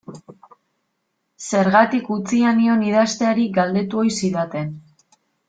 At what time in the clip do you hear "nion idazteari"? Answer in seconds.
2.61-3.47